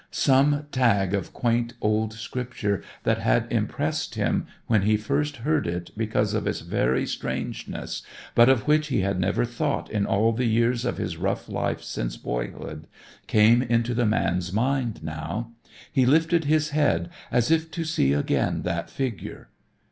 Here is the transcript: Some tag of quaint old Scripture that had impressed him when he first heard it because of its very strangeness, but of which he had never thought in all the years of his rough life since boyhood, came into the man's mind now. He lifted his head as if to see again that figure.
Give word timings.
Some 0.09 0.65
tag 0.71 1.13
of 1.13 1.31
quaint 1.31 1.75
old 1.79 2.13
Scripture 2.13 2.81
that 3.03 3.19
had 3.19 3.45
impressed 3.53 4.15
him 4.15 4.47
when 4.65 4.81
he 4.81 4.97
first 4.97 5.37
heard 5.45 5.67
it 5.67 5.91
because 5.95 6.33
of 6.33 6.47
its 6.47 6.61
very 6.61 7.05
strangeness, 7.05 8.01
but 8.33 8.49
of 8.49 8.67
which 8.67 8.87
he 8.87 9.01
had 9.01 9.19
never 9.19 9.45
thought 9.45 9.91
in 9.91 10.07
all 10.07 10.31
the 10.31 10.47
years 10.47 10.85
of 10.85 10.97
his 10.97 11.17
rough 11.17 11.47
life 11.47 11.83
since 11.83 12.17
boyhood, 12.17 12.87
came 13.27 13.61
into 13.61 13.93
the 13.93 14.07
man's 14.07 14.51
mind 14.51 15.03
now. 15.03 15.51
He 15.91 16.07
lifted 16.07 16.45
his 16.45 16.69
head 16.69 17.11
as 17.31 17.51
if 17.51 17.69
to 17.69 17.83
see 17.83 18.11
again 18.13 18.63
that 18.63 18.89
figure. 18.89 19.49